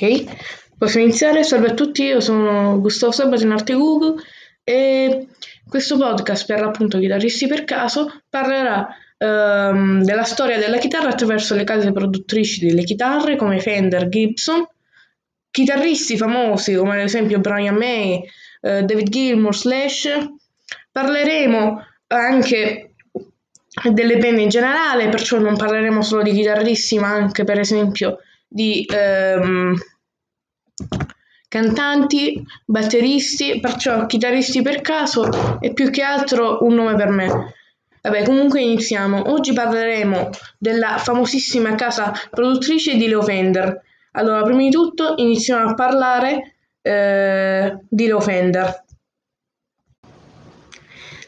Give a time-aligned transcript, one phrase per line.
[0.00, 1.42] Ok, possiamo iniziare.
[1.42, 4.22] Salve a tutti, io sono Gustavo Sabato in Arte Google
[4.62, 5.26] e
[5.68, 11.64] questo podcast per l'appunto Chitarristi per caso parlerà ehm, della storia della chitarra attraverso le
[11.64, 14.64] case produttrici delle chitarre come Fender, Gibson,
[15.50, 18.22] chitarristi famosi come ad esempio Brian May,
[18.60, 20.08] eh, David Gilmour, Slash.
[20.92, 22.92] Parleremo anche
[23.90, 28.84] delle penne in generale, perciò non parleremo solo di chitarristi, ma anche per esempio di
[28.88, 29.74] ehm,
[31.48, 37.54] cantanti, batteristi, perciò chitarristi per caso e più che altro un nome per me.
[38.00, 39.30] Vabbè, comunque iniziamo.
[39.30, 43.82] Oggi parleremo della famosissima casa produttrice di Leo Fender.
[44.12, 48.84] Allora, prima di tutto iniziamo a parlare eh, di Leo Fender.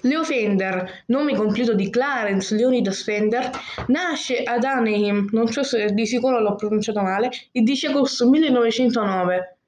[0.03, 3.51] Leo Fender, nome completo di Clarence Leonidas Fender,
[3.89, 9.59] nasce ad Anaheim, non so se di sicuro l'ho pronunciato male, il 10 agosto 1909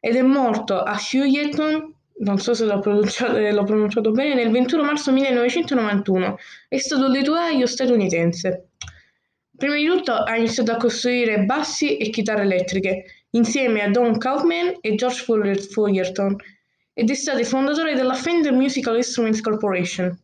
[0.00, 4.50] ed è morto a Hughton, non so se l'ho pronunciato, eh, l'ho pronunciato bene, nel
[4.50, 6.36] 21 marzo 1991.
[6.68, 8.68] È stato un lituraio statunitense.
[9.56, 14.78] Prima di tutto ha iniziato a costruire bassi e chitarre elettriche insieme a Don Kaufman
[14.80, 16.36] e George Fullerton
[16.92, 20.18] ed è stato il fondatore della Fender Musical Instruments Corporation.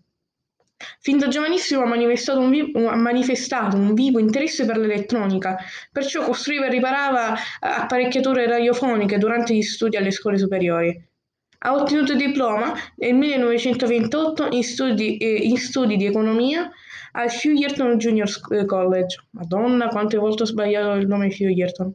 [1.01, 5.57] Fin da giovanissimo ha manifestato, un vivo, ha manifestato un vivo interesse per l'elettronica,
[5.91, 11.03] perciò costruiva e riparava apparecchiature radiofoniche durante gli studi alle scuole superiori.
[11.59, 16.71] Ha ottenuto il diploma nel 1928 in studi, eh, in studi di economia
[17.13, 18.29] al Fullerton Junior
[18.67, 19.29] College.
[19.31, 21.95] Madonna, quante volte ho sbagliato il nome Fullerton.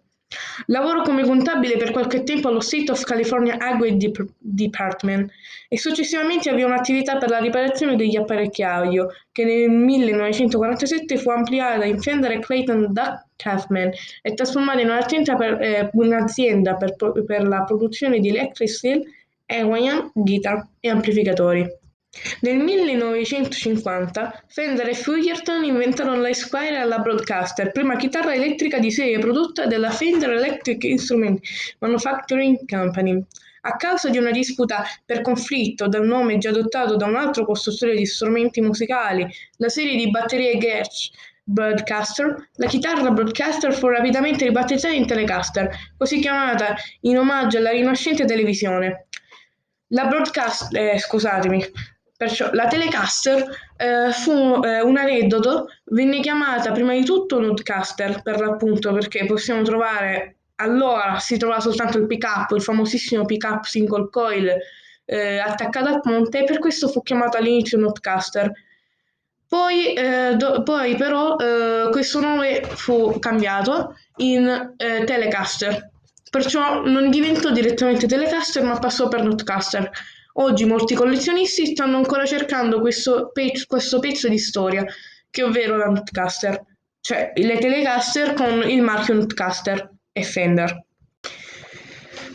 [0.67, 3.97] Lavorò come contabile per qualche tempo allo State of California Highway
[4.37, 5.31] Department
[5.67, 11.99] e successivamente avviò un'attività per la riparazione degli apparecchiaio, che nel 1947 fu ampliata in
[11.99, 17.63] Fender e Clayton Duck Huffman e trasformata in un'azienda per, eh, un'azienda per, per la
[17.63, 19.03] produzione di electric steel,
[19.47, 21.79] Hawaiian, guitar e amplificatori.
[22.41, 29.17] Nel 1950 Fender e Fullerton inventarono la Squire alla Broadcaster, prima chitarra elettrica di serie
[29.17, 31.39] prodotta dalla Fender Electric Instrument
[31.79, 33.23] Manufacturing Company.
[33.61, 37.95] A causa di una disputa per conflitto dal nome già adottato da un altro costruttore
[37.95, 39.25] di strumenti musicali,
[39.57, 41.11] la serie di batterie Gersh
[41.43, 48.25] Broadcaster, la chitarra Broadcaster fu rapidamente ribattezzata in Telecaster, così chiamata in omaggio alla rinascente
[48.25, 49.05] televisione.
[49.93, 51.63] La Broadcast, eh, scusatemi,
[52.21, 53.43] Perciò la Telecaster
[53.77, 59.63] eh, fu eh, un aneddoto, venne chiamata prima di tutto Nutcaster per l'appunto perché possiamo
[59.63, 64.55] trovare, allora si trovava soltanto il pick up, il famosissimo pick up single coil
[65.03, 68.51] eh, attaccato al ponte e per questo fu chiamato all'inizio Nutcaster.
[69.47, 75.89] Poi, eh, do, poi però eh, questo nome fu cambiato in eh, Telecaster,
[76.29, 79.89] perciò non diventò direttamente Telecaster ma passò per Nutcaster.
[80.33, 84.85] Oggi molti collezionisti stanno ancora cercando questo, pe- questo pezzo di storia,
[85.29, 86.63] che ovvero la Nutcaster,
[87.01, 90.85] cioè le Telecaster con il marchio Nutcaster e Fender.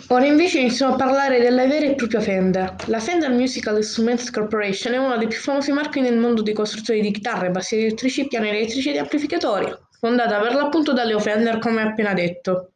[0.09, 2.77] Ora invece iniziamo a parlare della vera e propria Fender.
[2.87, 7.01] La Fender Musical Instruments Corporation è una dei più famosi marchi nel mondo di costruzione
[7.01, 11.83] di chitarre, bassi elettrici, piani elettrici ed amplificatori, fondata per l'appunto da Leo Fender come
[11.83, 12.71] appena detto.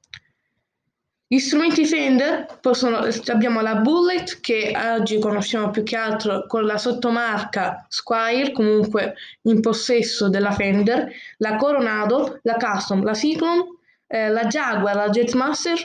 [1.33, 6.77] Gli strumenti Fender possono, abbiamo la Bullet che oggi conosciamo più che altro con la
[6.77, 13.65] sottomarca Squire, comunque in possesso della Fender, la Coronado, la Custom, la Cyclone,
[14.09, 15.79] eh, la Jaguar, la Jetmaster,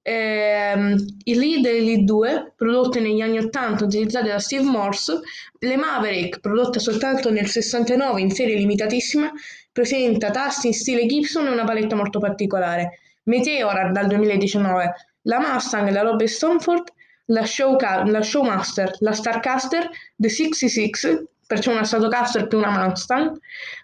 [0.00, 5.20] ehm, i Lead e i Lead 2 prodotte negli anni 80 utilizzate da Steve Morse,
[5.58, 9.30] le Maverick prodotte soltanto nel 69 in serie limitatissima,
[9.70, 13.00] presenta tasti in stile Gibson e una paletta molto particolare.
[13.26, 16.92] Meteor dal 2019, la Mustang, la Robert Stoneford,
[17.26, 23.36] la, Showca- la Showmaster, la Starcaster, The 66, perciò una Stratocaster più una Mustang,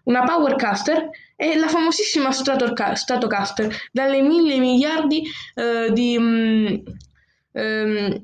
[0.05, 5.23] una Powercaster e la famosissima Stratoca- Stratocaster dalle mille miliardi
[5.55, 6.83] eh, di um,
[7.53, 8.21] um,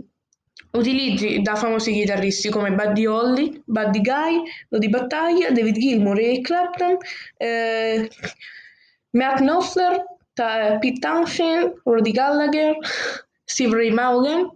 [0.73, 6.97] utilizzi da famosi chitarristi come Buddy Holly, Buddy Guy, Lodi Battaglia, David Gilmour, Eric Clapton,
[7.37, 8.09] eh,
[9.11, 10.05] Matt Knopfler,
[10.79, 12.77] Pete Townshend, Rudy Gallagher,
[13.45, 14.51] Steve Ray Vaughan,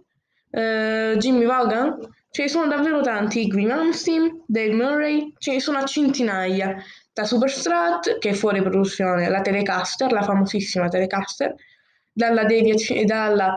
[0.51, 1.97] eh, Jimmy Vaughan,
[2.29, 6.75] ce ne sono davvero tanti, Iggy Malmsteen, Dave Murray, ce ne sono a centinaia,
[7.13, 11.53] da Superstrat, che è fuori produzione, la Telecaster, la famosissima Telecaster,
[12.11, 13.55] dalla Deviazione, dalla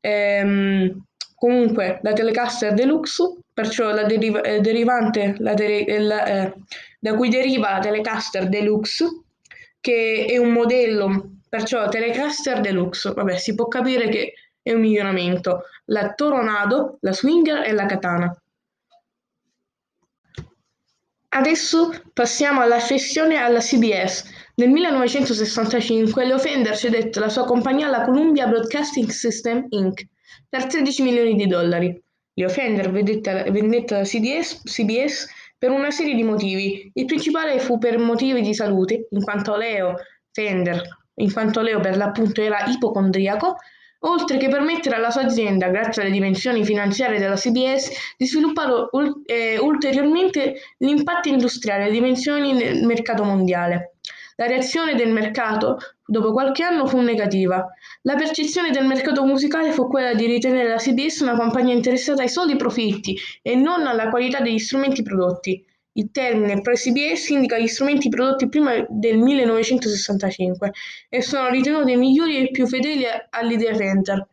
[0.00, 1.04] ehm,
[1.34, 6.52] comunque la Telecaster Deluxe, perciò la deriva, eh, derivante la deri, eh,
[6.98, 9.06] da cui deriva la Telecaster Deluxe,
[9.80, 14.32] che è un modello perciò Telecaster Deluxe, vabbè, si può capire che
[14.62, 18.42] è un miglioramento, la Toronado, la Swinger e la Katana.
[21.28, 24.24] Adesso passiamo alla cessione alla CBS.
[24.54, 30.06] Nel 1965 Leo Fender cedette la sua compagnia alla Columbia Broadcasting System Inc.
[30.48, 32.02] per 13 milioni di dollari.
[32.32, 35.28] Leo Fender vendette, vendette la CBS, CBS
[35.58, 36.90] per una serie di motivi.
[36.94, 39.96] Il principale fu per motivi di salute, in quanto Leo
[40.30, 43.56] Fender, in quanto Leo per l'appunto era ipocondriaco,
[44.04, 48.88] oltre che permettere alla sua azienda, grazie alle dimensioni finanziarie della CBS, di sviluppare
[49.26, 53.96] eh, ulteriormente l'impatto industriale e le dimensioni nel mercato mondiale.
[54.36, 57.64] La reazione del mercato dopo qualche anno fu negativa.
[58.02, 62.28] La percezione del mercato musicale fu quella di ritenere la CBS una compagnia interessata ai
[62.28, 65.64] soli profitti e non alla qualità degli strumenti prodotti.
[65.94, 70.72] Il termine pre-CBS indica gli strumenti prodotti prima del 1965
[71.08, 74.26] e sono ritenuti i migliori e più fedeli all'idea Fender.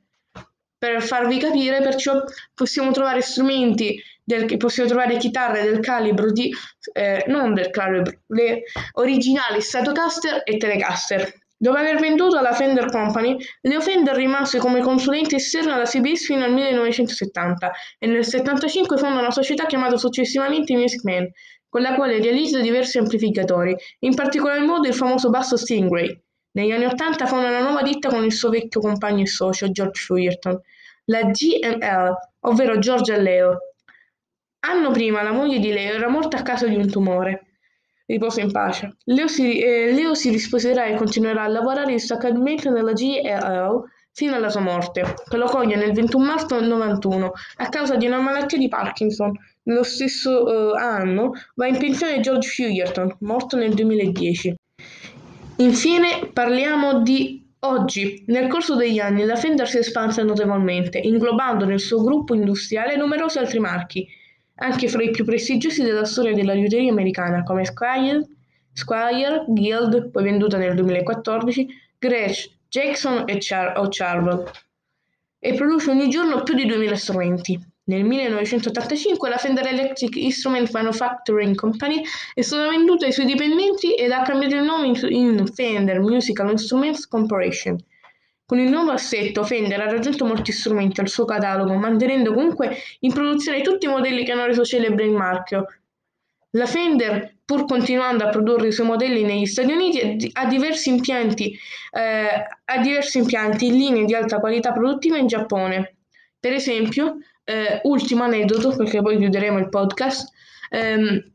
[0.78, 2.24] Per farvi capire, perciò
[2.54, 6.50] possiamo trovare strumenti, del, possiamo trovare chitarre del calibro di,
[6.94, 8.64] eh, non del calibro, le
[8.94, 11.39] originali Stratocaster e Telecaster.
[11.62, 16.46] Dopo aver venduto alla Fender Company, Leo Fender rimase come consulente esterno alla CBS fino
[16.46, 17.68] al 1970
[18.00, 21.30] e nel 1975 fonda una società chiamata successivamente Music Man,
[21.68, 26.18] con la quale realizza diversi amplificatori, in particolar modo il famoso basso Stingray.
[26.52, 30.02] Negli anni Ottanta fonda una nuova ditta con il suo vecchio compagno e socio George
[30.02, 30.58] Fullerton,
[31.08, 32.14] la GML,
[32.46, 33.58] ovvero Georgia Leo.
[34.60, 37.49] Anno prima la moglie di Leo era morta a causa di un tumore
[38.10, 38.98] riposa in pace.
[39.06, 44.50] Leo si, eh, Leo si risposerà e continuerà a lavorare distaccabilmente nella GLL fino alla
[44.50, 48.58] sua morte, che lo coglie nel 21 marzo del 91 a causa di una malattia
[48.58, 49.32] di Parkinson.
[49.64, 54.56] Nello stesso eh, anno va in pensione George Fullerton, morto nel 2010.
[55.58, 58.24] Infine parliamo di oggi.
[58.28, 62.96] Nel corso degli anni la Fender si è espansa notevolmente, inglobando nel suo gruppo industriale
[62.96, 64.08] numerosi altri marchi,
[64.60, 68.26] anche fra i più prestigiosi della storia della liuteria americana, come Squire,
[68.74, 71.68] Squire, Guild, poi venduta nel 2014,
[71.98, 74.44] Gretsch, Jackson e Char- Charvel,
[75.40, 77.60] e produce ogni giorno più di 2000 strumenti.
[77.90, 82.04] Nel 1985 la Fender Electric Instrument Manufacturing Company
[82.36, 87.08] è stata venduta ai suoi dipendenti ed ha cambiato il nome in Fender Musical Instruments
[87.08, 87.78] Corporation.
[88.50, 93.14] Con il nuovo assetto Fender ha raggiunto molti strumenti al suo catalogo, mantenendo comunque in
[93.14, 95.68] produzione tutti i modelli che hanno reso celebre il marchio.
[96.54, 101.56] La Fender, pur continuando a produrre i suoi modelli negli Stati Uniti, ha diversi impianti,
[101.92, 105.98] eh, ha diversi impianti in linee di alta qualità produttiva in Giappone.
[106.40, 110.28] Per esempio, eh, ultimo aneddoto, perché poi chiuderemo il podcast,
[110.72, 111.34] ehm,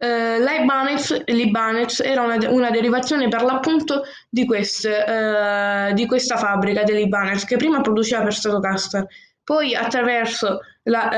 [0.00, 6.84] Uh, L'Ibanez, l'Ibanez era una, una, derivazione per l'appunto di, queste, uh, di questa fabbrica
[6.84, 9.04] dell'Ibanez che prima produceva per Stratocaster,
[9.42, 11.08] poi attraverso la,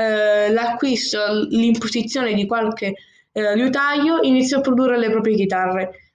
[0.47, 1.19] uh, l'acquisto,
[1.49, 2.93] l'imposizione di qualche
[3.33, 6.11] liutaio iniziò a produrre le proprie chitarre.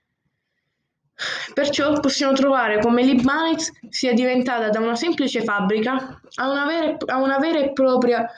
[1.54, 7.16] Perciò possiamo trovare come l'Ibanez sia diventata da una semplice fabbrica a, una vera, a,
[7.16, 8.28] una vera e propria,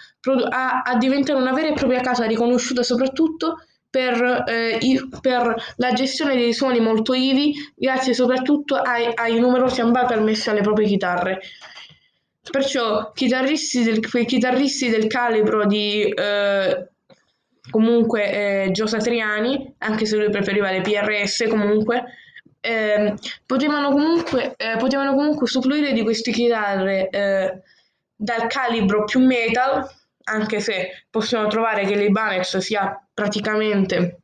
[0.51, 3.57] a, a diventare una vera e propria casa riconosciuta soprattutto
[3.91, 9.81] per, eh, i, per, la gestione dei suoni molto ivi, grazie soprattutto ai, ai numerosi
[9.81, 11.41] amba permessi alle proprie chitarre.
[12.51, 16.89] Perciò chitarristi del, chitarristi del calibro di eh,
[17.71, 22.05] comunque eh, Gio Satriani, anche se lui preferiva le PRS comunque,
[22.61, 23.15] eh,
[23.45, 27.63] potevano comunque, potevano comunque usufruire di queste chitarre eh,
[28.17, 29.87] dal calibro più metal
[30.29, 34.21] anche se possiamo trovare che l'Ibanez sia praticamente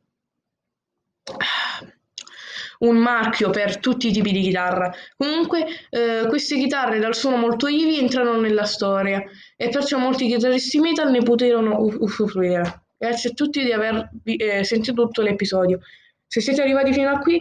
[2.79, 4.89] un marchio per tutti i tipi di chitarra.
[5.17, 9.21] Comunque, eh, queste chitarre dal suono molto heavy entrarono nella storia
[9.57, 12.83] e perciò molti chitarristi metal ne poterono usufruire.
[12.97, 15.79] Grazie a tutti di aver eh, sentito tutto l'episodio.
[16.25, 17.33] Se siete arrivati fino a qui,